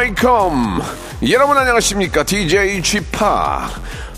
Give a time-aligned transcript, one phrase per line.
[0.00, 0.80] Welcome.
[1.30, 2.22] 여러분 안녕하십니까?
[2.22, 3.68] DJ 쥐팍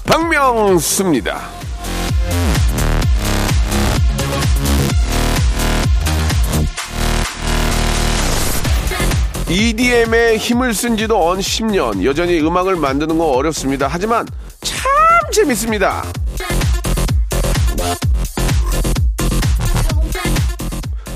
[0.04, 1.40] 박명수입니다.
[9.48, 12.04] EDM에 힘을 쓴 지도 어언 10년.
[12.04, 13.88] 여전히 음악을 만드는 거 어렵습니다.
[13.90, 14.24] 하지만
[14.62, 14.78] 참
[15.32, 16.04] 재밌습니다.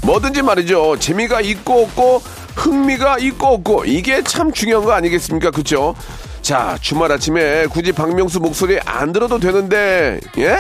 [0.03, 0.99] 뭐든지 말이죠.
[0.99, 5.51] 재미가 있고 없고 흥미가 있고 없고 이게 참 중요한 거 아니겠습니까?
[5.51, 5.95] 그쵸?
[6.43, 10.59] 자, 주말 아침에 굳이 박명수 목소리 안 들어도 되는데, 예?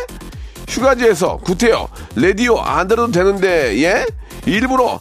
[0.68, 4.04] 휴가지에서 구태여 라디오 안 들어도 되는데, 예?
[4.44, 4.98] 일부러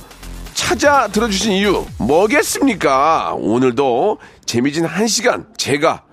[0.53, 3.33] 찾아 들어주신 이유 뭐겠습니까?
[3.37, 6.03] 오늘도 재미진 한 시간 제가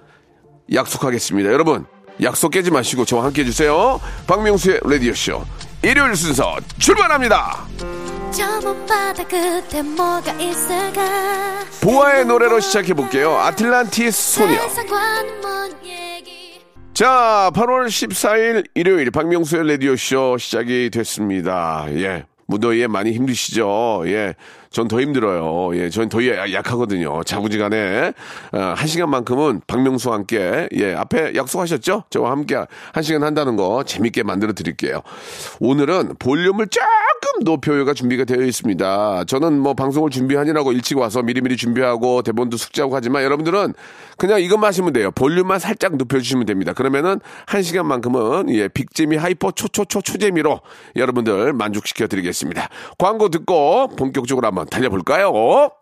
[0.73, 1.53] 약속하겠습니다.
[1.53, 1.87] 여러분,
[2.23, 4.01] 약속 깨지 마시고 저와 함께 해주세요.
[4.27, 5.45] 박명수의 라디오쇼.
[5.83, 7.67] 일요일 순서 출발합니다.
[11.83, 13.33] 보아의 노래로 시작해 볼게요.
[13.37, 14.55] 아틀란티스 소녀.
[16.95, 21.87] 자, 8월 14일 일요일 박명수의 라디오 쇼 시작이 됐습니다.
[21.91, 22.25] 예.
[22.47, 24.03] 무더위에 많이 힘드시죠?
[24.07, 24.35] 예.
[24.71, 25.77] 전 더 힘들어요.
[25.79, 25.91] 예.
[25.91, 27.23] 전 더위에 약- 약하거든요.
[27.25, 28.13] 자부지간에.
[28.53, 30.95] 어, 한 시간만큼은 박명수와 함께, 예.
[30.95, 32.05] 앞에 약속하셨죠?
[32.11, 32.57] 저와 함께
[32.93, 35.03] 한 시간 한다는 거 재밌게 만들어 드릴게요.
[35.61, 36.67] 오늘은 볼륨을
[37.23, 39.25] 조금 높여요가 준비가 되어 있습니다.
[39.25, 43.75] 저는 뭐 방송을 준비하느라고 일찍 와서 미리미리 준비하고 대본도 숙지하고 하지만 여러분들은
[44.19, 45.13] 그냥 이것만 하시면 돼요.
[45.13, 46.73] 볼륨만 살짝 높여주시면 됩니다.
[46.73, 50.61] 그러면은 한 시간만큼은 예, big재미 hyper 초초초 초재미로
[50.97, 52.69] 여러분들 만족시켜 드리겠습니다.
[52.99, 55.82] 광고 듣고 본격적으로 한번 달려볼까요?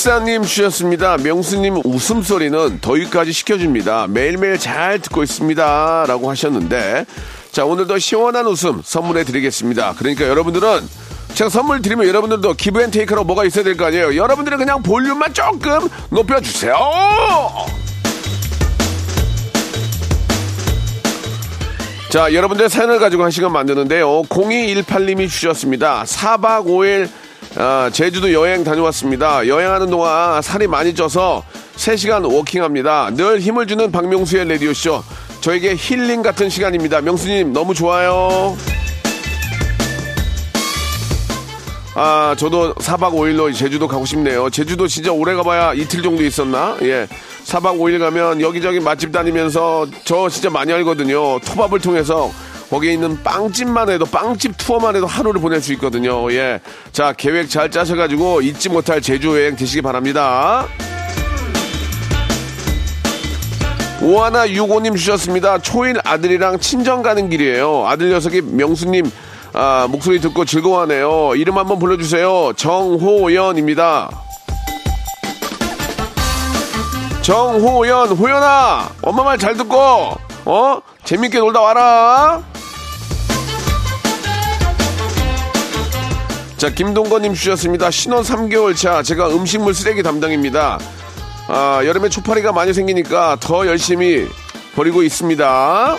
[0.00, 1.18] 구구육사님 주셨습니다.
[1.18, 4.06] 명수님 웃음소리는 더위까지 식혀줍니다.
[4.08, 6.04] 매일매일 잘 듣고 있습니다.
[6.08, 7.04] 라고 하셨는데,
[7.52, 9.94] 자, 오늘도 시원한 웃음 선물해 드리겠습니다.
[9.98, 10.88] 그러니까 여러분들은
[11.34, 14.16] 제가 선물 드리면 여러분들도 give and take로 뭐가 있어야 될 거 아니에요.
[14.16, 16.74] 여러분들은 그냥 볼륨만 조금 높여주세요.
[22.08, 24.22] 자, 여러분들 사연을 가지고 한 시간 만드는데요.
[24.22, 26.04] 0218님이 주셨습니다.
[26.04, 27.08] 4박 5일
[27.56, 29.46] 아, 제주도 여행 다녀왔습니다.
[29.46, 31.42] 여행하는 동안 살이 많이 쪄서
[31.76, 33.10] 3시간 워킹합니다.
[33.14, 35.02] 늘 힘을 주는 박명수의 라디오쇼.
[35.40, 37.00] 저에게 힐링 같은 시간입니다.
[37.00, 38.56] 명수님 너무 좋아요.
[41.94, 44.48] 아, 저도 4박 5일로 제주도 가고 싶네요.
[44.50, 46.76] 제주도 진짜 오래 가봐야 이틀 정도 있었나?
[46.82, 47.08] 예.
[47.46, 51.40] 4박 5일 가면 여기저기 맛집 다니면서 저 진짜 많이 알거든요.
[51.40, 52.30] 토밥을 통해서
[52.70, 56.32] 거기에 있는 빵집만 해도 빵집 투어만 해도 하루를 보낼 수 있거든요.
[56.32, 56.60] 예.
[56.92, 60.66] 자, 계획 잘 짜셔가지고 잊지 못할 제주 여행 되시기 바랍니다.
[64.02, 65.58] 오하나 유고님 주셨습니다.
[65.58, 67.86] 초일 아들이랑 친정 가는 길이에요.
[67.86, 69.10] 아들 녀석이 명수님
[69.52, 71.32] 아, 목소리 듣고 즐거워하네요.
[71.34, 72.52] 이름 한번 불러주세요.
[72.56, 74.10] 정호연입니다.
[77.22, 80.14] 정호연, 호연아, 엄마 말 잘 듣고,
[80.44, 80.80] 어?
[81.04, 82.42] 재밌게 놀다 와라.
[86.60, 87.90] 자, 김동건님 주셨습니다.
[87.90, 90.78] 신혼 3개월 차, 제가 음식물 쓰레기 담당입니다.
[91.48, 94.28] 아, 여름에 초파리가 많이 생기니까 더 열심히
[94.74, 95.96] 버리고 있습니다.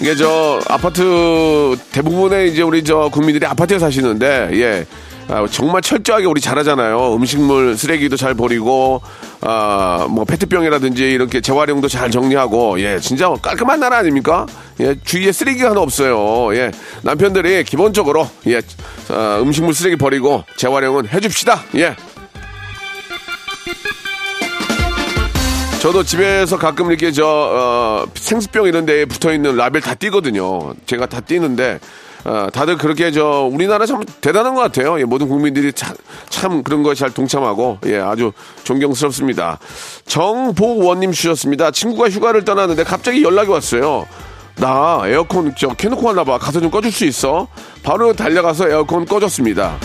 [0.00, 4.84] 이게 저 아파트 대부분의 이제 우리 저 국민들이 아파트에 사시는데 예.
[5.28, 7.14] 아, 정말 철저하게 우리 잘하잖아요.
[7.14, 9.02] 음식물 쓰레기도 잘 버리고
[9.42, 14.46] 아, 뭐 페트병이라든지 이렇게 재활용도 잘 정리하고 예, 진짜 깔끔한 나라 아닙니까?
[14.80, 16.54] 예, 주위에 쓰레기가 하나 없어요.
[16.56, 16.70] 예.
[17.02, 18.62] 남편들이 기본적으로 예,
[19.10, 21.62] 아, 음식물 쓰레기 버리고 재활용은 해 줍시다.
[21.76, 21.94] 예.
[25.80, 30.74] 저도 집에서 가끔 이렇게 저 어, 생수병 이런 데에 붙어 있는 라벨 다 띄거든요.
[30.86, 31.78] 제가 다 띄는데
[32.24, 34.98] 아, 다들 그렇게 저 우리나라 참 대단한 것 같아요.
[35.00, 35.94] 예, 모든 국민들이 참,
[36.28, 38.32] 참 그런 거에 잘 동참하고 예, 아주
[38.64, 39.58] 존경스럽습니다.
[40.06, 41.70] 정복원님 주셨습니다.
[41.70, 44.06] 친구가 휴가를 떠났는데 갑자기 연락이 왔어요.
[44.56, 46.38] 나 에어컨 저 켜놓고 왔나 봐.
[46.38, 47.46] 가서 좀 꺼줄 수 있어?
[47.82, 49.76] 바로 달려가서 에어컨 꺼줬습니다.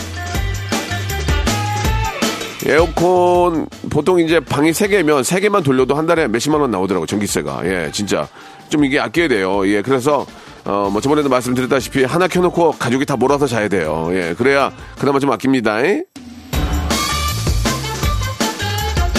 [2.65, 7.61] 에어컨 보통 이제 방이 세 개면 세 개만 돌려도 한 달에 몇십만 원 나오더라고 전기세가
[7.65, 8.27] 예 진짜
[8.73, 10.25] 좀 이게 아껴야 돼요 예 그래서
[10.65, 15.31] 어 뭐 저번에도 말씀드렸다시피 하나 켜놓고 가족이 다 몰아서 자야 돼요 예 그래야 그나마 좀
[15.31, 16.03] 아낍니다 예?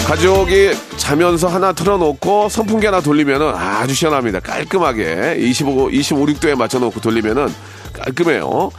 [0.07, 7.47] 가족이 자면서 하나 틀어놓고 선풍기 하나 돌리면은 아주 시원합니다 깔끔하게 25 25, 6도에 맞춰놓고 돌리면은
[7.93, 8.71] 깔끔해요.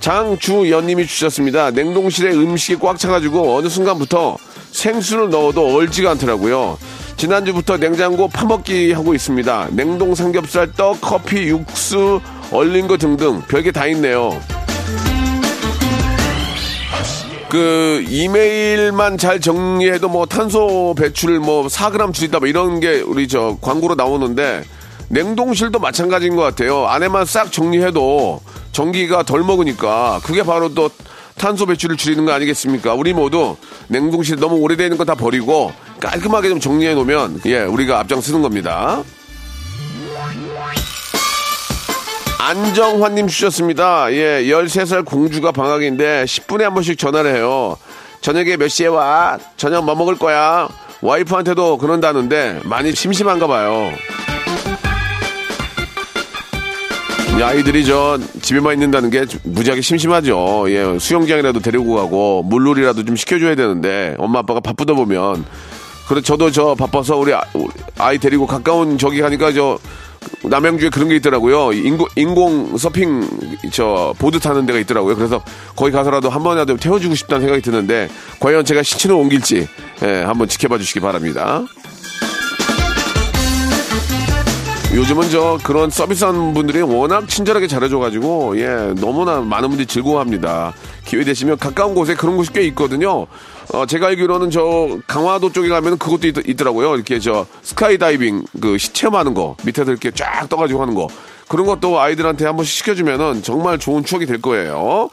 [0.00, 1.70] 장주연님이 주셨습니다.
[1.70, 4.36] 냉동실에 음식이 꽉 차가지고 어느 순간부터
[4.72, 6.76] 생수를 넣어도 얼지가 않더라고요.
[7.16, 9.68] 지난주부터 냉장고 파먹기 하고 있습니다.
[9.72, 12.20] 냉동 삼겹살, 떡, 커피, 육수,
[12.52, 14.38] 얼린 거 등등 별게 다 있네요.
[17.48, 23.56] 그 이메일만 잘 정리해도 뭐 탄소 배출 뭐 4g 줄이다 뭐 이런 게 우리 저
[23.60, 24.64] 광고로 나오는데
[25.08, 26.86] 냉동실도 마찬가지인 것 같아요.
[26.86, 28.40] 안에만 싹 정리해도
[28.72, 30.90] 전기가 덜 먹으니까 그게 바로 또
[31.38, 32.94] 탄소 배출을 줄이는 거 아니겠습니까?
[32.94, 33.56] 우리 모두
[33.88, 39.02] 냉동실 너무 오래되는 거 다 버리고 깔끔하게 좀 정리해 놓으면 예 우리가 앞장서는 겁니다.
[42.38, 44.12] 안정환님 주셨습니다.
[44.12, 47.76] 예, 13살 공주가 방학인데 10분에 한 번씩 전화를 해요.
[48.20, 49.38] 저녁에 몇 시에 와?
[49.56, 50.68] 저녁 뭐 먹을 거야?
[51.00, 53.90] 와이프한테도 그런다는데 많이 심심한가 봐요.
[57.36, 60.66] 이 아이들이 저 집에만 있는다는 게 무지하게 심심하죠.
[60.68, 65.44] 예, 수영장이라도 데리고 가고 물놀이라도 좀 시켜줘야 되는데 엄마 아빠가 바쁘다 보면
[66.08, 67.68] 그래 저도 저 바빠서 우리 아- 우리
[67.98, 69.78] 아이 데리고 가까운 저기 가니까 저
[70.42, 71.72] 남양주에 그런 게 있더라고요.
[71.72, 73.28] 인공, 인공 서핑
[73.72, 75.14] 저 보드 타는 데가 있더라고요.
[75.16, 75.42] 그래서
[75.74, 78.08] 거기 가서라도 한 번이라도 태워주고 싶다는 생각이 드는데
[78.40, 79.68] 과연 제가 시치는 옮길지
[80.02, 81.62] 예, 한번 지켜봐 주시기 바랍니다.
[84.94, 90.72] 요즘은 저 그런 서비스하는 분들이 워낙 친절하게 잘해줘가지고 예 너무나 많은 분들이 즐거워합니다.
[91.04, 93.26] 기회 되시면 가까운 곳에 그런 곳이 꽤 있거든요.
[93.74, 98.78] 어 제가 알기로는 저 강화도 쪽에 가면 그것도 있, 더라고요 이렇게 저 스카이 다이빙 그
[98.78, 101.08] 시- 체험하는 거 밑에서 이렇게 쫙 떠가지고 하는 거
[101.48, 105.10] 그런 것도 아이들한테 한 번씩 시켜주면은 정말 좋은 추억이 될 거예요.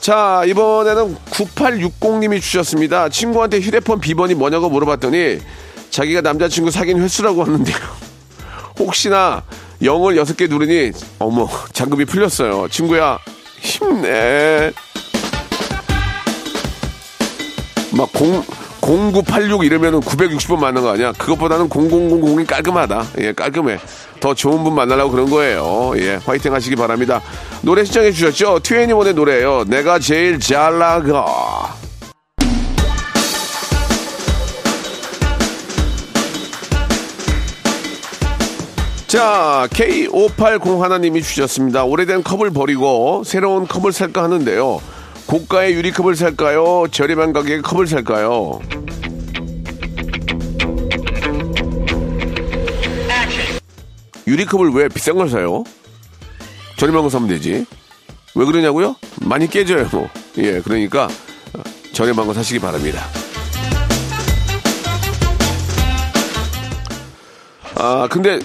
[0.00, 3.08] 자, 이번에는 9860님이 주셨습니다.
[3.10, 5.38] 친구한테 휴대폰 비번이 뭐냐고 물어봤더니
[5.90, 8.13] 자기가 남자친구 사귄 횟수라고 하는데요.
[8.78, 9.42] 혹시나
[9.82, 12.68] 0을 6개 누르니 어머, 잔금이 풀렸어요.
[12.68, 13.18] 친구야,
[13.60, 14.72] 힘내.
[17.92, 18.42] 막 0,
[19.12, 21.12] 0986 이러면은 960번 만난 거 아니야?
[21.12, 23.06] 그것보다는 0000이 깔끔하다.
[23.20, 23.78] 예, 깔끔해.
[24.20, 25.92] 더 좋은 분 만나려고 그런 거예요.
[25.96, 27.20] 예, 화이팅 하시기 바랍니다.
[27.62, 28.60] 노래 시청해 주셨죠?
[28.60, 29.64] 트웬티원의 노래예요.
[29.68, 31.83] 내가 제일 잘 나가.
[39.14, 41.84] 자, K580 하나님이 주셨습니다.
[41.84, 44.80] 오래된 컵을 버리고 새로운 컵을 살까 하는데요.
[45.26, 46.88] 고가의 유리컵을 살까요?
[46.90, 48.58] 저렴한 가격의 컵을 살까요?
[54.26, 55.62] 유리컵을 왜 비싼 걸 사요?
[56.76, 57.66] 저렴한 거 사면 되지.
[58.34, 58.96] 왜 그러냐고요?
[59.20, 59.88] 많이 깨져요.
[60.38, 61.62] 예, 그러니까 어,
[61.92, 63.00] 저렴한 거 사시기 바랍니다.
[67.76, 68.40] 아, 근데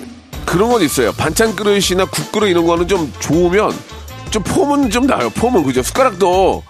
[0.49, 1.11] 그런 건 있어요.
[1.13, 3.71] 반찬 그릇이나 국 그릇 이런 거는 좀 좋으면
[4.31, 5.29] 좀 폼은 좀 나요.
[5.29, 5.83] 폼은 그죠.
[5.83, 6.63] 숟가락도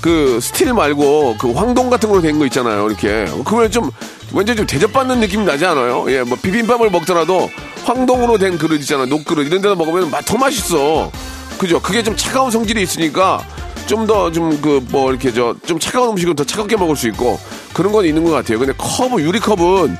[0.00, 2.86] 그 스틸 말고 그 황동 같은 걸로 된 거 있잖아요.
[2.88, 3.26] 이렇게.
[3.44, 3.90] 그러면 좀
[4.32, 6.06] 완전 좀 대접받는 느낌이 나지 않아요?
[6.08, 7.48] 예, 뭐 비빔밥을 먹더라도
[7.84, 9.06] 황동으로 된 그릇 있잖아요.
[9.06, 11.10] 녹그릇 이런 데서 먹으면 맛 더 맛있어.
[11.58, 11.80] 그죠?
[11.80, 13.44] 그게 좀 차가운 성질이 있으니까
[13.86, 17.38] 좀 더 좀 그 뭐 이렇게 저 좀 차가운 음식은 더 차갑게 먹을 수 있고
[17.74, 18.58] 그런 건 있는 것 같아요.
[18.58, 19.96] 근데 컵은 유리컵은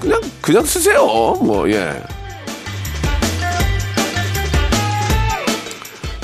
[0.00, 1.04] 그냥 그냥 쓰세요.
[1.40, 2.00] 뭐 예.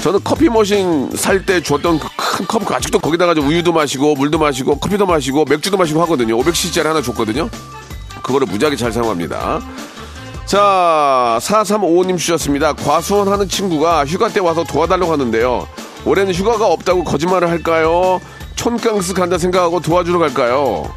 [0.03, 2.09] 저는 커피 머신 살 때 줬던 그
[2.47, 6.37] 큰 컵 아직도 거기다가 좀 우유도 마시고 물도 마시고 커피도 마시고 맥주도 마시고 하거든요.
[6.39, 7.49] 500cc짜리 하나 줬거든요.
[8.23, 9.61] 그거를 무지하게 잘 사용합니다.
[10.47, 12.73] 자, 4355님 주셨습니다.
[12.73, 15.69] 과수원 하는 친구가 휴가 때 와서 도와달라고 하는데요.
[16.05, 18.21] 올해는 휴가가 없다고 거짓말을 할까요?
[18.57, 20.93] 촌강스 간다 생각하고 도와주러 갈까요?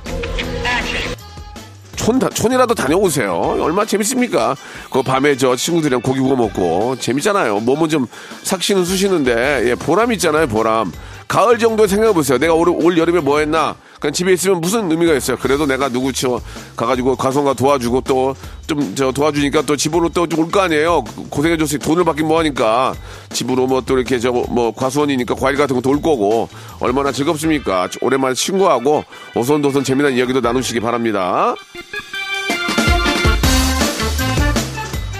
[2.06, 3.34] 촌, 다- 촌이라도 다녀오세요.
[3.60, 4.56] 얼마나 재밌습니까?
[4.92, 7.62] 그 밤에 저 친구들이랑 고기 구워 먹고 재밌잖아요.
[7.62, 8.06] 몸은 좀
[8.44, 10.46] 삭시는 쑤시는데 예, 보람 있잖아요.
[10.48, 10.92] 보람.
[11.28, 12.38] 가을 정도 생각해 보세요.
[12.38, 13.76] 내가 올, 올 여름에 뭐 했나?
[14.06, 15.36] 그냥 집에 있으면 무슨 의미가 있어요.
[15.38, 16.40] 그래도 내가 누구 쳐
[16.76, 18.36] 가가지고 가성가 도와주고 또
[18.68, 21.04] 좀 저 도와주니까 또 집으로 또 올 거 아니에요.
[21.30, 22.94] 고생해줬으니 돈을 받긴 뭐 하니까
[23.32, 27.90] 집으로 뭐 또 이렇게 저 뭐 과수원이니까 과일 같은 올 거고 얼마나 즐겁습니까?
[28.02, 29.04] 오랜만에 친구하고
[29.36, 31.56] 오손도손 재미난 이야기도 나누시기 바랍니다.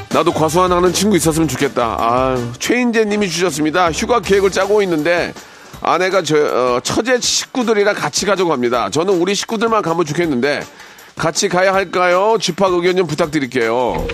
[0.10, 1.98] 나도 과수원 하는 친구 있었으면 좋겠다.
[2.00, 3.92] 아, 최인재 님이 주셨습니다.
[3.92, 5.34] 휴가 계획을 짜고 있는데
[5.88, 8.90] 아내가 저 어, 처제 식구들이랑 같이 가자고 합니다.
[8.90, 10.62] 저는 우리 식구들만 가면 좋겠는데
[11.16, 12.38] 같이 가야 할까요?
[12.42, 14.06] 집합 의견 좀 부탁드릴게요.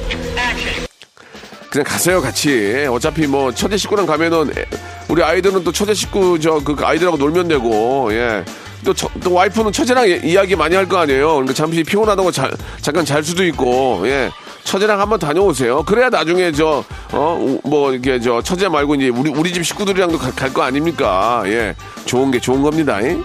[1.70, 2.86] 그냥 가세요 같이.
[2.92, 4.66] 어차피 뭐 처제 식구랑 가면은 애-
[5.08, 8.44] 우리 아이들은 또 처제 식구 저 그 아이들하고 놀면 되고 예.
[8.84, 11.28] 또, 처- 또 와이프는 처제랑 이- 이야기 많이 할 거 아니에요.
[11.34, 12.50] 그러니까 잠시 피곤하다고 자-
[12.82, 14.30] 잠깐 잘 수도 있고 예.
[14.64, 15.84] 처제랑 한번 다녀오세요.
[15.84, 16.84] 그래야 나중에 저
[17.14, 21.44] 어 뭐 이렇게 저 처제 말고 이제 우리 우리 집 식구들이랑도 갈 거 아닙니까?
[21.46, 21.76] 예.
[22.06, 23.02] 좋은 게 좋은 겁니다.
[23.04, 23.18] 예?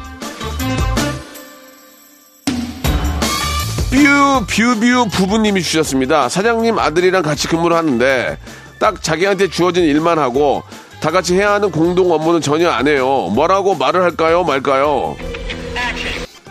[3.91, 6.29] 뷰, 뷰뷰 부부님이 주셨습니다.
[6.29, 8.39] 사장님 아들이랑 같이 근무를 하는데
[8.79, 10.63] 딱 자기한테 주어진 일만 하고
[11.01, 13.31] 다 같이 해야 하는 공동 업무는 전혀 안 해요.
[13.35, 14.45] 뭐라고 말을 할까요?
[14.45, 15.17] 말까요?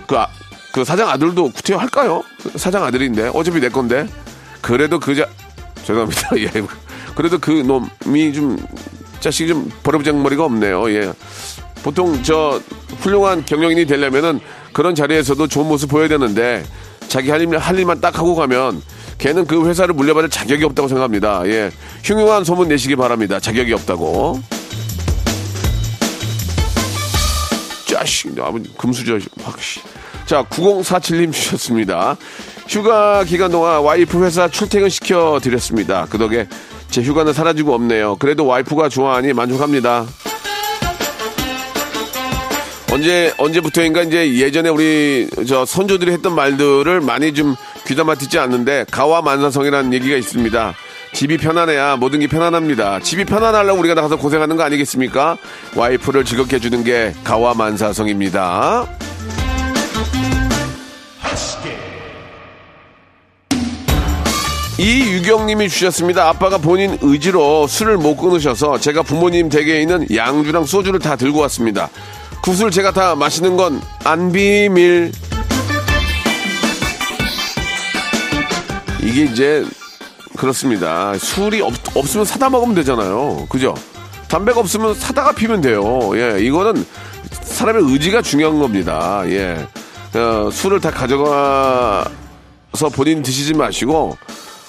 [0.07, 0.27] 그, 아-
[0.71, 2.23] 그 사장 아들도 구태여 할까요?
[2.55, 3.31] 사장 아들인데.
[3.33, 4.07] 어차피 내 건데.
[4.61, 5.25] 그래도 그 자,
[5.83, 6.29] 죄송합니다.
[6.39, 6.49] 예.
[7.15, 8.57] 그래도 그 놈이 좀,
[9.19, 10.89] 자식이 좀 버려부장머리가 없네요.
[10.91, 11.13] 예.
[11.83, 12.59] 보통 저
[12.99, 14.39] 훌륭한 경영인이 되려면은
[14.73, 16.63] 그런 자리에서도 좋은 모습 보여야 되는데
[17.07, 18.81] 자기 할, 일, 할 일만 딱 하고 가면
[19.19, 21.43] 걔는 그 회사를 물려받을 자격이 없다고 생각합니다.
[21.47, 21.71] 예.
[22.03, 23.39] 흉흉한 소문 내시기 바랍니다.
[23.39, 24.41] 자격이 없다고.
[27.95, 29.79] 짜식, 아버지, 금수저, 확, 씨.
[30.25, 32.17] 자, 9047님 주셨습니다.
[32.67, 36.05] 휴가 기간 동안 와이프 회사 출퇴근 시켜드렸습니다.
[36.09, 36.45] 그 덕에
[36.89, 38.17] 제 휴가는 사라지고 없네요.
[38.17, 40.05] 그래도 와이프가 좋아하니 만족합니다.
[42.91, 47.55] 언제 언제부터인가 이제 예전에 우리 저 선조들이 했던 말들을 많이 좀
[47.87, 50.75] 귀담아 듣지 않는데 가와 만사성이라는 얘기가 있습니다.
[51.15, 52.99] 집이 편안해야 모든 게 편안합니다.
[52.99, 55.37] 집이 편안하려고 우리가 나가서 고생하는 거 아니겠습니까?
[55.73, 58.85] 와이프를 즐겁게 해주는 게 가와 만사성입니다.
[64.77, 66.27] 이유경님이 주셨습니다.
[66.27, 71.89] 아빠가 본인 의지로 술을 못 끊으셔서 제가 부모님 댁에 있는 양주랑 소주를 다 들고 왔습니다.
[72.43, 75.11] 굿을 제가 다 마시는 건 안 비밀.
[79.01, 79.65] 이게 이제
[80.35, 81.17] 그렇습니다.
[81.17, 83.45] 술이 없, 없으면 사다 먹으면 되잖아요.
[83.49, 83.73] 그죠?
[84.27, 86.11] 담배가 없으면 사다가 피면 돼요.
[86.15, 86.85] 예, 이거는
[87.43, 89.23] 사람의 의지가 중요한 겁니다.
[89.27, 89.65] 예.
[90.17, 92.09] 어, 술을 다 가져가서
[92.93, 94.17] 본인 드시지 마시고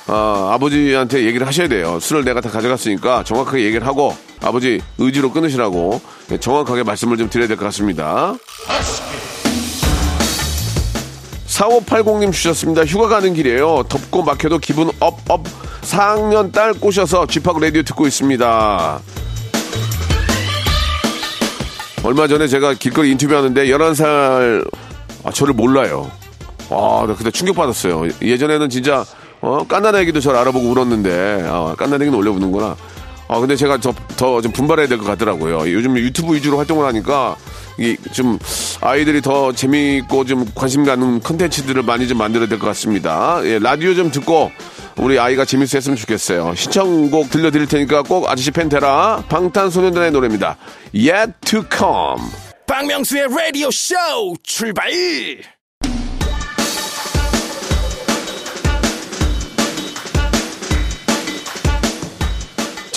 [0.08, 1.98] 어, 아버지한테 얘기를 하셔야 돼요.
[2.00, 6.00] 술을 내가 다 가져갔으니까 정확하게 얘기를 하고 아버지 의지로 끊으시라고
[6.32, 8.34] 예, 정확하게 말씀을 좀 드려야 될 것 같습니다.
[11.60, 12.84] 4580님 주셨습니다.
[12.84, 13.84] 휴가 가는 길이에요.
[13.88, 15.44] 덥고 막혀도 기분 up, up.
[15.80, 19.00] 4학년 딸 꼬셔서 쥐팍 라디오 듣고 있습니다.
[22.04, 24.70] 얼마 전에 제가 길거리 인터뷰하는데 11살,
[25.24, 26.10] 아, 저를 몰라요.
[26.70, 28.08] 아, 나 그때 충격받았어요.
[28.20, 29.04] 예전에는 진짜,
[29.40, 32.76] 어, 깐난애기도 저를 알아보고 울었는데, 아, 깐난애기는 원래 우는구나.
[33.28, 35.72] 아, 근데 제가 더, 더 좀 분발해야 될 것 같더라고요.
[35.72, 37.34] 요즘 유튜브 위주로 활동을 하니까,
[37.65, 37.65] 이
[38.12, 38.38] 좀
[38.80, 43.40] 아이들이 더 재미있고 좀 관심 가는 컨텐츠들을 많이 좀 만들어야 될 것 같습니다.
[43.44, 44.50] 예, 라디오 좀 듣고
[44.96, 46.54] 우리 아이가 재밌어 했으면 좋겠어요.
[46.54, 49.22] 신청곡 들려드릴 테니까 꼭 아저씨 팬 되라.
[49.28, 50.56] 방탄소년단의 노래입니다.
[50.94, 52.30] Yet to come.
[52.66, 53.94] 박명수의 라디오 쇼
[54.42, 54.90] 출발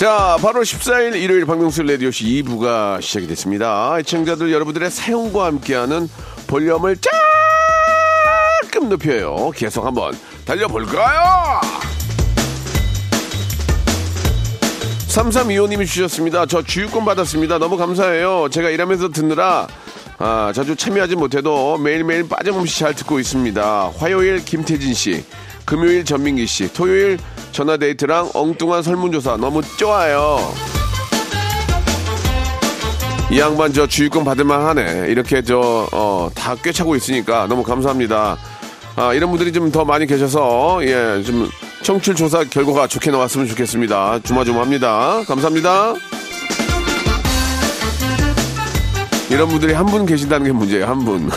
[0.00, 3.98] 자, 바로 14일 일요일 박명수 라디오쇼 2부가 시작이 됐습니다.
[3.98, 6.08] 애청자들 여러분들의 사용과 함께하는
[6.46, 6.96] 볼륨을
[8.62, 9.50] 조금 높여요.
[9.54, 11.60] 계속 한번 달려볼까요?
[15.08, 16.46] 3325님이 주셨습니다.
[16.46, 17.58] 저 주유권 받았습니다.
[17.58, 18.48] 너무 감사해요.
[18.50, 19.66] 제가 일하면서 듣느라
[20.16, 23.92] 아, 자주 참여하지 못해도 매일매일 빠짐없이 잘 듣고 있습니다.
[23.98, 25.26] 화요일 김태진 씨,
[25.70, 27.16] 금요일 전민기 씨, 토요일
[27.52, 30.52] 전화데이트랑 엉뚱한 설문조사 너무 좋아요.
[33.30, 35.06] 이 양반 저 주유권 받을만 하네.
[35.08, 38.36] 이렇게 저, 어, 다 꿰차고 있으니까 너무 감사합니다.
[38.96, 41.48] 아, 이런 분들이 좀 더 많이 계셔서, 예, 좀
[41.82, 44.18] 청취율 조사 결과가 좋게 나왔으면 좋겠습니다.
[44.24, 45.22] 주마주마합니다.
[45.28, 45.94] 감사합니다.
[49.30, 51.30] 이런 분들이 한 분 계신다는 게 문제예요, 한 분.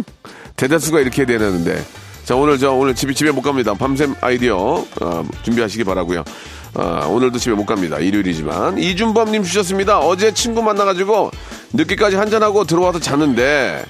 [0.56, 1.84] 대다수가 이렇게 되는데.
[2.24, 3.74] 자, 오늘 저 오늘 집에, 집에 못 갑니다.
[3.74, 4.56] 밤샘 아이디어,
[5.00, 6.24] 어, 준비하시기 바라고요
[6.74, 7.98] 아, 오늘도 집에 못 갑니다.
[7.98, 8.78] 일요일이지만.
[8.78, 9.98] 이준범님 주셨습니다.
[10.00, 11.30] 어제 친구 만나가지고
[11.74, 13.84] 늦게까지 한잔하고 들어와서 자는데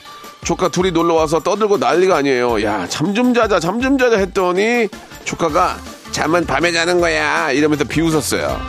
[0.45, 2.63] 조카 둘이 놀러 와서 떠들고 난리가 아니에요.
[2.65, 4.89] 야, 잠 좀 자자, 잠 좀 자자 했더니
[5.25, 5.79] 조카가
[6.11, 7.51] 잠은 밤에 자는 거야.
[7.53, 8.61] 이러면서 비웃었어요.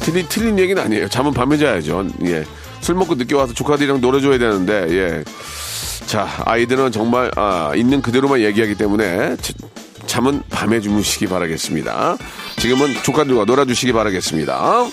[0.00, 1.08] 틀린, 틀린 얘기는 아니에요.
[1.08, 2.06] 잠은 밤에 자야죠.
[2.26, 2.44] 예.
[2.80, 5.24] 술 먹고 늦게 와서 조카들이랑 놀아줘야 되는데, 예.
[6.06, 9.52] 자, 아이들은 정말, 아, 있는 그대로만 얘기하기 때문에 자-
[10.06, 12.16] 잠은 밤에 주무시기 바라겠습니다.
[12.58, 14.84] 지금은 조카들과 놀아주시기 바라겠습니다.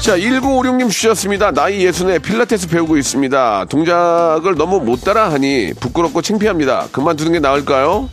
[0.00, 1.52] 자, 1956님 주셨습니다.
[1.52, 3.66] 나이 예순에 필라테스 배우고 있습니다.
[3.66, 6.88] 동작을 너무 못 따라 하니 부끄럽고 창피합니다.
[6.90, 8.08] 그만두는 게 나을까요?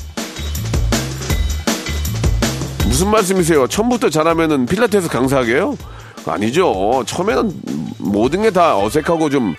[2.85, 3.67] 무슨 말씀이세요?
[3.67, 5.77] 처음부터 잘하면은 필라테스 강사하게요?
[6.27, 7.03] 아니죠.
[7.07, 7.51] 처음에는
[7.99, 9.55] 모든 게 다 어색하고 좀,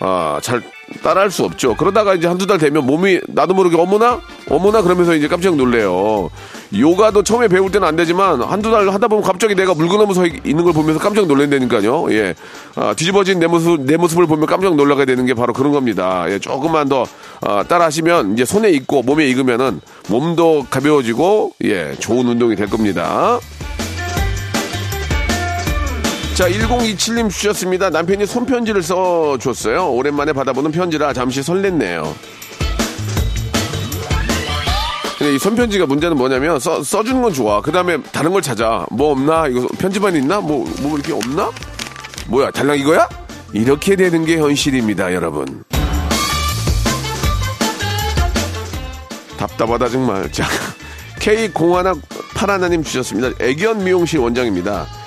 [0.00, 0.62] 아, 잘
[1.02, 1.76] 따라할 수 없죠.
[1.76, 4.20] 그러다가 이제 한두 달 되면 몸이 나도 모르게 어머나?
[4.50, 4.82] 어머나?
[4.82, 6.30] 그러면서 이제 깜짝 놀래요.
[6.76, 10.64] 요가도 처음에 배울 때는 안 되지만 한두 달 하다 보면 갑자기 내가 물구나무 서 있는
[10.64, 12.12] 걸 보면서 깜짝 놀란다니까요.
[12.12, 12.34] 예.
[12.74, 16.24] 아, 뒤집어진 내 모습, 내 모습을 보면 깜짝 놀라게 되는 게 바로 그런 겁니다.
[16.28, 17.04] 예, 조금만 더,
[17.40, 23.38] 아, 따라 하시면 이제 손에 익고 몸에 익으면은 몸도 가벼워지고, 예, 좋은 운동이 될 겁니다.
[26.34, 27.90] 자, 1027님 주셨습니다.
[27.90, 29.90] 남편이 손편지를 써줬어요.
[29.90, 32.14] 오랜만에 받아보는 편지라 잠시 설렜네요.
[35.18, 37.60] 근데 이 손편지가 문제는 뭐냐면 써, 써주는 건 좋아.
[37.60, 38.86] 그 다음에 다른 걸 찾아.
[38.90, 39.46] 뭐 없나?
[39.46, 40.40] 이거 편지만 있나?
[40.40, 41.50] 뭐, 뭐 이렇게 없나?
[42.28, 43.06] 뭐야, 달랑 이거야?
[43.52, 45.62] 이렇게 되는 게 현실입니다, 여러분.
[49.36, 50.32] 답답하다, 정말.
[50.32, 50.46] 자,
[51.20, 53.44] K0181님 주셨습니다.
[53.44, 55.01] 애견 미용실 원장입니다.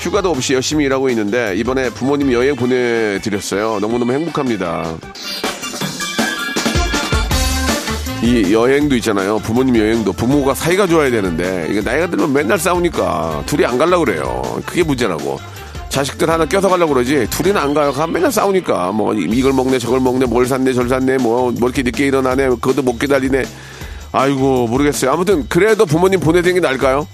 [0.00, 3.80] 휴가도 없이 열심히 일하고 있는데 이번에 부모님 여행 보내드렸어요.
[3.80, 4.96] 너무너무 행복합니다.
[8.22, 9.38] 이 여행도 있잖아요.
[9.38, 14.42] 부모님 여행도 부모가 사이가 좋아야 되는데 이게 나이가 들면 맨날 싸우니까 둘이 안 갈라 그래요.
[14.64, 15.38] 그게 문제라고.
[15.90, 17.92] 자식들 하나 껴서 가려고 그러지 둘이는 안 가요.
[17.92, 21.82] 가 맨날 싸우니까 뭐 이걸 먹네 저걸 먹네 뭘 샀네 저걸 샀네 뭐, 뭐 이렇게
[21.82, 23.44] 늦게 일어나네 그것도 못 기다리네.
[24.12, 25.10] 아이고 모르겠어요.
[25.12, 27.06] 아무튼 그래도 부모님 보내드리는 게 나을까요?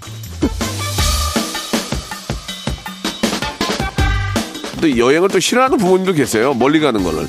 [4.80, 6.54] 또 여행을 또 싫어하는 부모님도 계세요.
[6.54, 7.26] 멀리 가는 거를.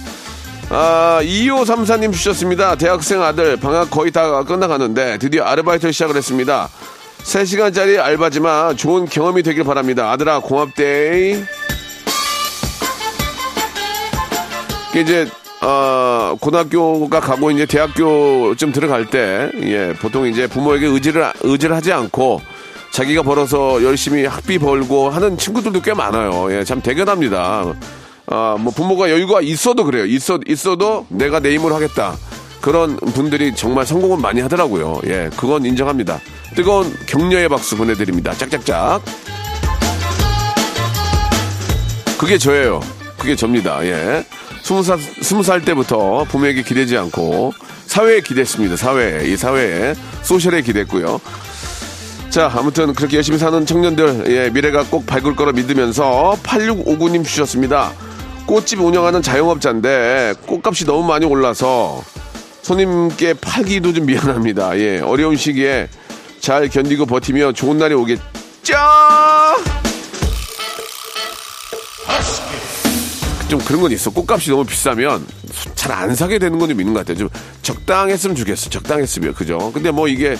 [0.69, 2.75] 아, 2534님 주셨습니다.
[2.75, 6.69] 대학생 아들 방학 거의 다 끝나가는데 드디어 아르바이트를 시작을 했습니다.
[7.23, 10.11] 3시간짜리 알바지만 좋은 경험이 되길 바랍니다.
[10.11, 11.43] 아들아, 고맙대.
[14.91, 15.27] 이게 이제,
[15.61, 22.41] 어, 고등학교가 가고 이제 대학교쯤 들어갈 때, 예, 보통 이제 부모에게 의지를, 의지를 하지 않고
[22.97, 26.51] 자기가 벌어서 열심히 학비 벌고 하는 친구들도 꽤 많아요.
[26.51, 27.75] 예, 참 대견합니다.
[28.25, 30.03] 아, 뭐 부모가 여유가 있어도 그래요.
[30.05, 32.15] 있어, 있어도 내가 내 힘으로 하겠다.
[32.59, 35.01] 그런 분들이 정말 성공은 많이 하더라고요.
[35.05, 36.19] 예, 그건 인정합니다.
[36.55, 38.33] 뜨거운 격려의 박수 보내드립니다.
[38.33, 39.03] 짝짝짝.
[42.17, 42.79] 그게 저예요.
[43.19, 43.85] 그게 접니다.
[43.85, 44.25] 예.
[44.63, 47.53] 스무 살, 스무 살 때부터 부모에게 기대지 않고
[47.85, 48.75] 사회에 기댔습니다.
[48.75, 49.27] 사회에.
[49.27, 49.93] 이 사회에.
[50.23, 51.21] 소셜에 기댔고요.
[52.37, 57.91] 자, 아무튼 그렇게 열심히 사는 청년들, 예, 미래가 꼭 밝을 거라 믿으면서 8659님 주셨습니다.
[58.45, 62.03] 꽃집 운영하는 자영업자인데 꽃값이 너무 많이 올라서
[62.61, 64.77] 손님께 팔기도 좀 미안합니다.
[64.77, 65.89] 예, 어려운 시기에
[66.39, 68.21] 잘 견디고 버티며 좋은 날이 오겠죠?
[73.47, 74.11] 좀 그런 건 있어.
[74.11, 75.25] 꽃값이 너무 비싸면
[75.73, 77.17] 잘 안 사게 되는 건 좀 있는 것 같아요.
[77.17, 77.29] 좀
[77.63, 78.69] 적당했으면 좋겠어.
[78.69, 79.33] 적당했으면.
[79.33, 79.71] 그죠?
[79.73, 80.37] 근데 뭐 이게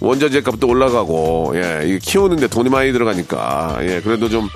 [0.00, 4.48] 원자재 값도 올라가고, 예, 키우는데 돈이 많이 들어가니까, 예, 그래도 좀,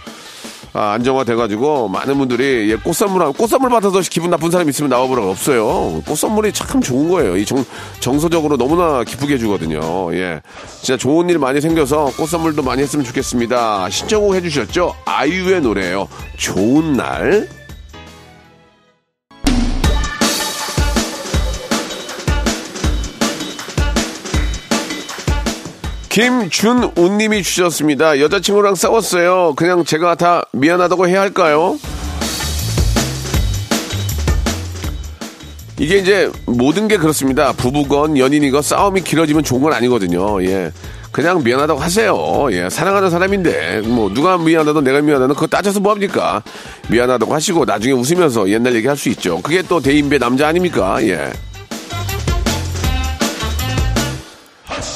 [0.77, 6.03] 아, 안정화돼가지고 많은 분들이 예, 꽃선물 꽃선물 받아서 기분 나쁜 사람 있으면 나와보라고 없어요.
[6.05, 7.37] 꽃선물이 참 좋은 거예요.
[7.37, 7.65] 이 정,
[8.01, 10.13] 정서적으로 너무나 기쁘게 해주거든요.
[10.17, 10.41] 예,
[10.81, 13.89] 진짜 좋은 일 많이 생겨서 꽃선물도 많이 했으면 좋겠습니다.
[13.89, 14.97] 신청곡 해주셨죠?
[15.05, 16.09] 아이유의 노래예요.
[16.37, 17.49] 좋은 날.
[26.15, 28.21] 김준우님이 주셨습니다.
[28.21, 29.55] 여자친구랑 싸웠어요.
[29.57, 31.77] 그냥 제가 다 미안하다고 해야 할까요?
[35.77, 37.51] 이게 이제 모든 게 그렇습니다.
[37.51, 40.41] 부부건 연인이건 싸움이 길어지면 좋은 건 아니거든요.
[40.45, 40.71] 예.
[41.11, 42.47] 그냥 미안하다고 하세요.
[42.53, 42.71] 예.
[42.71, 46.45] 사랑하는 사람인데, 뭐, 누가 미안하다도 내가 미안하다도 그거 따져서 뭐합니까?
[46.91, 49.41] 미안하다고 하시고 나중에 웃으면서 옛날 얘기 할 수 있죠.
[49.43, 50.97] 그게 또 대인배 남자 아닙니까?
[51.03, 51.33] 예.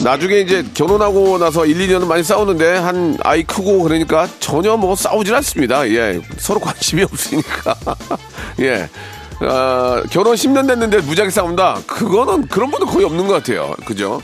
[0.04, 5.34] 나중에 이제 결혼하고 나서 1, 2년은 많이 싸우는데 한 아이 크고 그러니까 전혀 뭐 싸우질
[5.36, 5.88] 않습니다.
[5.90, 6.20] 예.
[6.38, 7.76] 서로 관심이 없으니까.
[8.60, 8.88] 예.
[9.40, 11.80] 아, 결혼 10년 됐는데 무지하게 싸운다?
[11.86, 13.74] 그거는 그런 분도 거의 없는 것 같아요.
[13.84, 14.20] 그죠?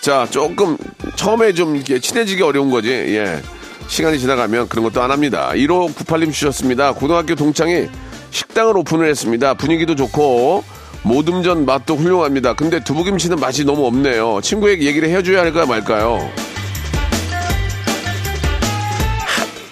[0.00, 0.76] 자, 조금
[1.16, 2.90] 처음에 좀 이렇게 친해지기 어려운 거지.
[2.90, 3.42] 예.
[3.88, 5.50] 시간이 지나가면 그런 것도 안 합니다.
[5.52, 6.92] 1호 98님 주셨습니다.
[6.92, 7.88] 고등학교 동창이
[8.30, 9.54] 식당을 오픈을 했습니다.
[9.54, 10.62] 분위기도 좋고
[11.02, 12.54] 모듬전 맛도 훌륭합니다.
[12.54, 14.40] 근데 두부김치는 맛이 너무 없네요.
[14.42, 16.18] 친구에게 얘기를 해줘야 할까 말까요?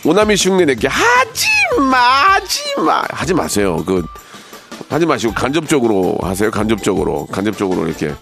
[0.05, 1.47] 오나미 슝리네께 하지
[1.91, 3.83] 마 하지 마 하지 마세요.
[3.87, 4.05] 그
[4.89, 6.51] 하지 마시고 간접적으로 하세요.
[6.51, 8.15] 간접적으로 간접적으로 이렇게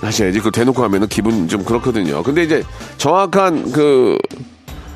[0.00, 0.40] 하셔야지.
[0.40, 2.22] 그 대놓고 하면은 기분 좀 그렇거든요.
[2.22, 2.62] 근데 이제
[2.96, 4.16] 정확한 그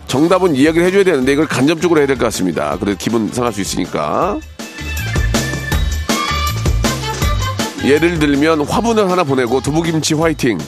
[0.07, 2.77] 정답은 이야기를 해줘야 되는데 이걸 간접적으로 해야 될 것 같습니다.
[2.81, 4.39] 그래서 기분 상할 수 있으니까.
[7.85, 10.59] 예를 들면 화분을 하나 보내고 두부김치 화이팅.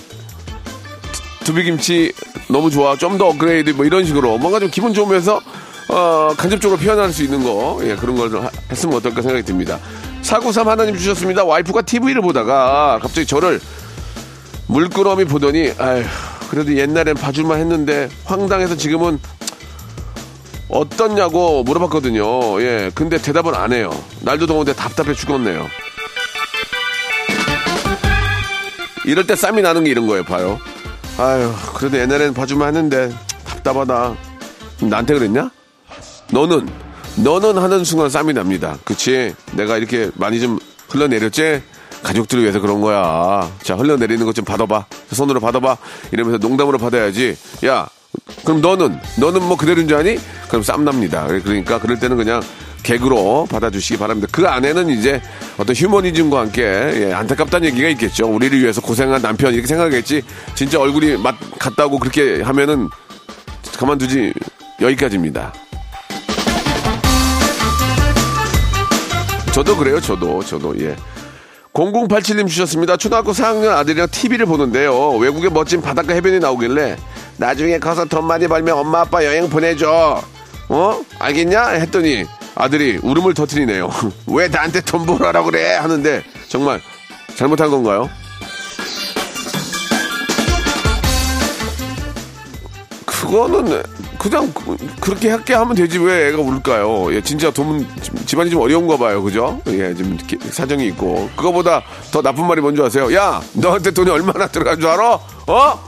[1.45, 2.13] 두부김치
[2.49, 2.97] 너무 좋아.
[2.97, 5.41] 좀 더 업그레이드 뭐 이런 식으로 뭔가 좀 기분 좋으면서
[5.89, 7.79] 어, 간접적으로 표현할 수 있는 거.
[7.83, 9.79] 예, 그런 걸좀 했으면 어떨까 생각이 듭니다.
[10.23, 11.45] 493 하나님 주셨습니다.
[11.45, 13.61] 와이프가 TV를 보다가 갑자기 저를
[14.67, 16.03] 물끄러미 보더니 아휴
[16.51, 19.21] 그래도 옛날엔 봐줄만 했는데 황당해서 지금은
[20.69, 22.61] 어떻냐고 물어봤거든요.
[22.63, 23.91] 예, 근데 대답은 안 해요.
[24.23, 25.69] 날도 더운데 답답해 죽었네요.
[29.05, 30.25] 이럴 때 쌈이 나는 게 이런 거예요.
[30.25, 30.59] 봐요.
[31.19, 33.15] 아휴 그래도 옛날엔 봐줄만 했는데
[33.47, 34.15] 답답하다.
[34.83, 35.51] 나한테 그랬냐?
[36.31, 36.69] 너는
[37.17, 38.77] 너는 하는 순간 쌈이 납니다.
[38.85, 39.35] 그치?
[39.53, 41.63] 내가 이렇게 많이 좀 흘러내렸지?
[42.03, 43.49] 가족들을 위해서 그런 거야.
[43.63, 44.85] 자, 흘러내리는 것 좀 받아봐.
[45.13, 45.77] 손으로 받아봐.
[46.13, 47.35] 이러면서 농담으로 받아야지.
[47.65, 47.89] 야,
[48.45, 50.19] 그럼 너는, 너는 뭐 그대로인 줄 아니?
[50.49, 51.27] 그럼 쌈 납니다.
[51.27, 52.43] 그러니까 그럴 때는 그냥
[52.85, 54.29] 개그로 받아주시기 바랍니다.
[54.31, 55.21] 그 안에는 이제
[55.59, 58.29] 어떤 휴머니즘과 함께 예, 안타깝다는 얘기가 있겠죠.
[58.29, 60.23] 우리를 위해서 고생한 남편 이렇게 생각하겠지.
[60.55, 62.89] 진짜 얼굴이 맛 같다고 그렇게 하면은
[63.77, 64.33] 가만두지
[64.81, 65.53] 여기까지입니다.
[69.53, 70.97] 저도 그래요, 저도, 저도, 예.
[71.73, 72.97] 0087님 주셨습니다.
[72.97, 75.11] 초등학교 4학년 아들이랑 TV를 보는데요.
[75.17, 76.97] 외국의 멋진 바닷가 해변이 나오길래
[77.37, 80.23] 나중에 가서 돈 많이 벌면 엄마 아빠 여행 보내줘.
[80.69, 81.05] 어?
[81.19, 81.69] 알겠냐?
[81.69, 82.25] 했더니
[82.57, 83.91] 아들이 울음을 터트리네요.
[84.29, 85.75] 왜 나한테 돈 벌어라고 그래?
[85.75, 86.81] 하는데 정말
[87.37, 88.09] 잘못한 건가요?
[93.07, 93.83] 그거는
[94.19, 97.13] 그냥 그- 그렇게 할게 하면 되지 왜 애가 울까요?
[97.15, 97.87] 예, 진짜 돈
[98.27, 99.61] 집안이 좀 어려운가 봐요, 그죠?
[99.69, 100.17] 예, 좀
[100.51, 103.13] 사정이 있고 그거보다 더 나쁜 말이 뭔지 아세요?
[103.15, 105.19] 야, 너한테 돈이 얼마나 들어간 줄 알아?
[105.47, 105.85] 어?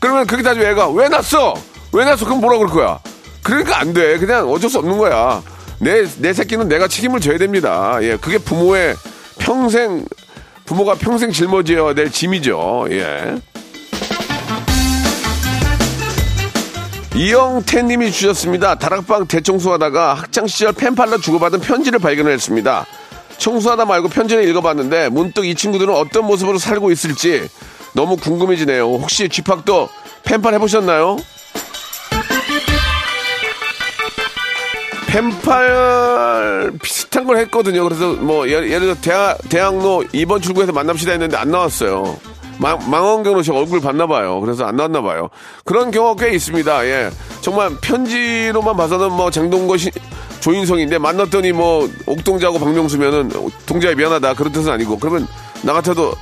[0.00, 1.54] 그러면 그렇게 따지면 애가 왜 났어?
[1.92, 2.24] 왜 났어?
[2.26, 2.98] 그럼 뭐라 그럴 거야?
[3.42, 4.18] 그러니까 안 돼.
[4.18, 5.42] 그냥 어쩔 수 없는 거야.
[5.80, 7.98] 내, 내 새끼는 내가 책임을 져야 됩니다.
[8.02, 8.96] 예, 그게 부모의
[9.38, 10.04] 평생,
[10.64, 12.86] 부모가 평생 짊어져야 될 짐이죠.
[12.90, 13.36] 예.
[17.14, 18.76] 이영태님이 주셨습니다.
[18.76, 22.86] 다락방 대청소하다가 학창시절 펜팔로 주고받은 편지를 발견했습니다.
[23.38, 27.48] 청소하다 말고 편지를 읽어봤는데 문득 이 친구들은 어떤 모습으로 살고 있을지
[27.94, 28.84] 너무 궁금해지네요.
[28.84, 29.88] 혹시 쥐팍도
[30.24, 31.16] 펜팔 해보셨나요?
[35.08, 37.82] 펜팔 비슷한 걸 했거든요.
[37.84, 42.18] 그래서 뭐 예를, 예를 들어 대학, 대학로 2번 출구에서 만납시다 했는데 안 나왔어요.
[42.58, 44.40] 망, 망원경으로 제 얼굴 봤나 봐요.
[44.40, 45.30] 그래서 안 나왔나 봐요.
[45.64, 46.86] 그런 경우가 꽤 있습니다.
[46.86, 47.10] 예.
[47.40, 49.90] 정말 편지로만 봐서는 뭐 장동건 시,
[50.40, 53.30] 조인성인데 만났더니 뭐 옥동자하고 박명수면은
[53.64, 55.26] 동자에 미안하다 그런 뜻은 아니고 그러면
[55.62, 56.12] 나 같아도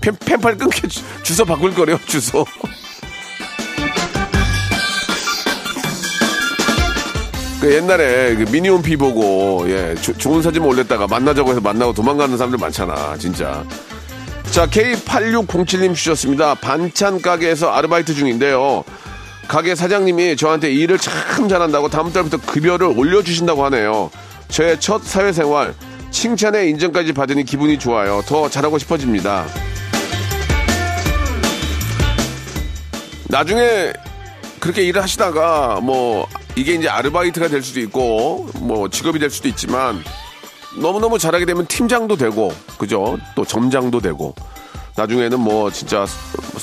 [0.00, 0.56] 펜, 펜팔
[0.88, 1.98] 주- 주소 바꿀 거래요.
[2.06, 2.44] 주소.
[7.64, 12.58] 그 옛날에 그 미니홈피 보고 예 조- 좋은 사진만 올렸다가 만나자고 해서 만나고 도망가는 사람들
[12.58, 13.64] 많잖아 진짜.
[14.50, 16.56] 자 K8607님 주셨습니다.
[16.56, 18.84] 반찬 가게에서 아르바이트 중인데요.
[19.48, 24.10] 가게 사장님이 저한테 일을 참 잘한다고 다음 달부터 급여를 올려주신다고 하네요.
[24.48, 25.72] 저의 첫 사회생활
[26.10, 28.20] 칭찬의 인정까지 받으니 기분이 좋아요.
[28.26, 29.46] 더 잘하고 싶어집니다.
[33.30, 33.90] 나중에
[34.60, 40.02] 그렇게 일을 하시다가 뭐 이게 이제 아르바이트가 될 수도 있고 뭐 직업이 될 수도 있지만
[40.76, 43.18] 너무너무 잘하게 되면 팀장도 되고 그죠?
[43.34, 44.34] 또 점장도 되고
[44.96, 46.06] 나중에는 뭐 진짜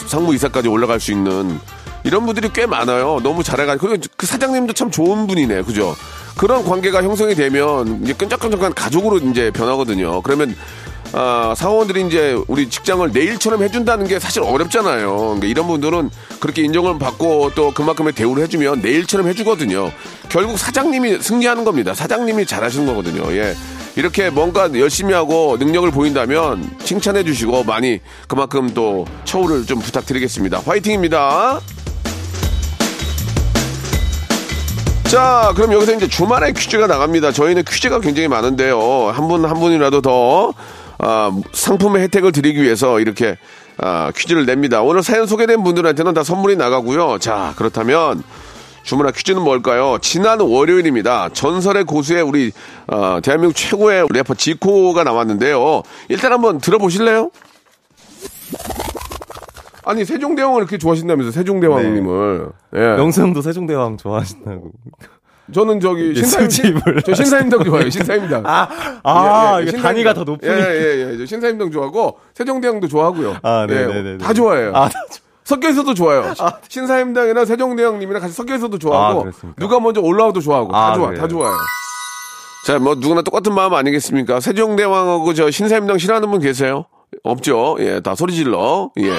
[0.07, 1.59] 상무 이사까지 올라갈 수 있는
[2.03, 3.19] 이런 분들이 꽤 많아요.
[3.21, 3.87] 너무 잘해가지고.
[3.87, 5.95] 그리고 그 사장님도 참 좋은 분이네 그죠?
[6.37, 10.21] 그런 관계가 형성이 되면 이제 끈적끈적한 가족으로 이제 변하거든요.
[10.21, 10.55] 그러면
[11.13, 15.17] 아, 사원들이 이제 우리 직장을 내일처럼 해준다는 게 사실 어렵잖아요.
[15.17, 19.91] 그러니까 이런 분들은 그렇게 인정을 받고 또 그만큼의 대우를 해주면 내일처럼 해주거든요.
[20.29, 21.93] 결국 사장님이 승리하는 겁니다.
[21.93, 23.29] 사장님이 잘하시는 거거든요.
[23.35, 23.55] 예.
[23.97, 30.61] 이렇게 뭔가 열심히 하고 능력을 보인다면 칭찬해 주시고 많이 그만큼 또 처우를 좀 부탁드리겠습니다.
[30.65, 31.59] 화이팅입니다.
[35.11, 37.33] 자, 그럼 여기서 이제 주말에 퀴즈가 나갑니다.
[37.33, 39.11] 저희는 퀴즈가 굉장히 많은데요.
[39.13, 40.53] 한 분, 한 분이라도 더,
[41.03, 43.37] 아, 상품의 혜택을 드리기 위해서 이렇게,
[43.77, 44.83] 아, 퀴즈를 냅니다.
[44.83, 47.17] 오늘 사연 소개된 분들한테는 다 선물이 나가고요.
[47.17, 48.23] 자, 그렇다면,
[48.83, 49.97] 주문화 퀴즈는 뭘까요?
[50.01, 51.29] 지난 월요일입니다.
[51.29, 52.51] 전설의 고수의 우리,
[52.87, 55.81] 어, 대한민국 최고의 래퍼 지코가 나왔는데요.
[56.09, 57.31] 일단 한번 들어보실래요?
[59.83, 62.49] 아니, 세종대왕을 이렇게 좋아하신다면서, 세종대왕님을.
[62.75, 62.79] 예.
[62.79, 64.71] 명수 형도 세종대왕 좋아하신다고.
[65.53, 67.89] 저는 저기 네, 신사임 수집을 저 신사임당 좋아해요.
[67.89, 68.43] 신사임당.
[68.45, 68.67] 아,
[69.03, 69.81] 아, 예, 예, 신사임당.
[69.81, 70.57] 단위가 더 높으니까.
[70.57, 71.17] 예, 예, 예.
[71.17, 73.37] 저 신사임당 좋아하고 세종대왕도 좋아하고요.
[73.43, 74.17] 아, 예, 네네네.
[74.19, 74.71] 다 좋아해요.
[74.75, 76.33] 아, 다 좋- 섞여 있어도 좋아요.
[76.69, 79.53] 신사임당이나 세종대왕님이랑 같이 섞여 있어도 좋아하고 아?
[79.57, 81.21] 누가 먼저 올라와도 좋아하고 다 아, 좋아, 그래요?
[81.21, 81.51] 다 좋아요.
[82.65, 84.39] 자, 뭐 누구나 똑같은 마음 아니겠습니까?
[84.39, 86.85] 세종대왕하고 저 신사임당 싫어하는 분 계세요?
[87.23, 87.75] 없죠.
[87.79, 88.91] 예, 다 소리 질러.
[88.99, 89.11] 예.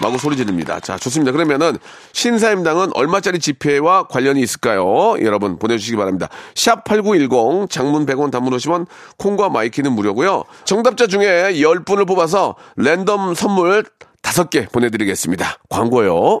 [0.00, 0.80] 마구 소리 지릅니다.
[0.80, 1.32] 자, 좋습니다.
[1.32, 1.78] 그러면은
[2.12, 5.14] 신사임당은 얼마짜리 지폐와 관련이 있을까요?
[5.22, 6.28] 여러분 보내주시기 바랍니다.
[6.54, 8.86] 샵 8910 장문 100원 단문 50원
[9.18, 10.44] 콩과 마이케이는 무료고요.
[10.64, 13.84] 정답자 중에 10분을 뽑아서 랜덤 선물
[14.22, 15.58] 5개 보내드리겠습니다.
[15.68, 16.40] 광고요.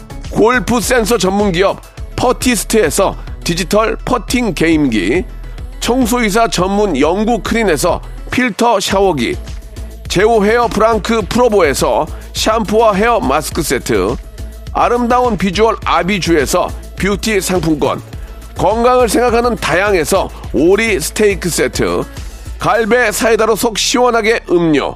[0.31, 1.81] 골프 센서 전문 기업
[2.15, 5.25] 퍼티스트에서 디지털 퍼팅 게임기
[5.79, 9.35] 청소이사 전문 영구 크린에서 필터 샤워기
[10.07, 14.15] 제오 헤어 프랑크 프로보에서 샴푸와 헤어 마스크 세트
[14.73, 18.01] 아름다운 비주얼 아비주에서 뷰티 상품권
[18.57, 22.03] 건강을 생각하는 다향에서 오리 스테이크 세트
[22.59, 24.95] 갈배 사이다로 속 시원하게 음료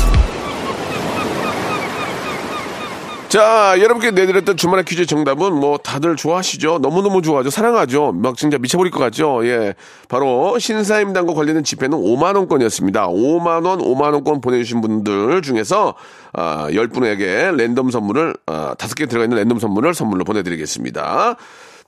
[3.31, 6.79] 자, 여러분께 내드렸던 주말의 퀴즈 정답은 뭐 다들 좋아하시죠?
[6.79, 7.49] 너무너무 좋아하죠?
[7.49, 8.11] 사랑하죠?
[8.11, 9.47] 막 진짜 미쳐버릴 것 같죠?
[9.47, 9.73] 예.
[10.09, 13.07] 바로 신사임당과 관련된 지폐는 5만원권이었습니다.
[13.07, 15.95] 5만원, 5만원권 보내주신 분들 중에서,
[16.33, 21.37] 아, 10분에게 랜덤 선물을, 아, 5개 들어가 있는 랜덤 선물을 선물로 보내드리겠습니다.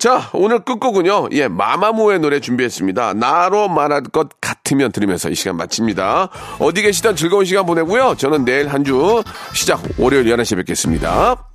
[0.04, 3.14] 자, 오늘 끝곡은요, 예, 마마무의 노래 준비했습니다.
[3.14, 6.28] 나로 말할 것 같으면 들으면서 이 시간 마칩니다.
[6.60, 8.16] 어디 계시든 즐거운 시간 보내고요.
[8.18, 11.53] 저는 내일 한 주 시작 월요일 11시에 뵙겠습니다.